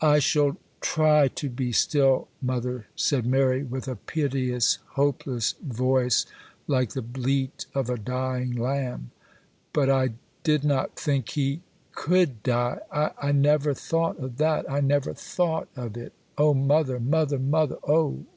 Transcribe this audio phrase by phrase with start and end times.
[0.00, 6.26] 'I shall try to be still, mother,' said Mary, with a piteous, hopeless voice,
[6.66, 9.12] like the bleat of a dying lamb;
[9.72, 11.60] 'but I did not think he
[11.94, 16.52] could die!—I never thought of that!—I never thought of it!—Oh!
[16.52, 16.98] mother!
[16.98, 17.38] mother!
[17.38, 17.78] mother!
[17.86, 18.24] oh!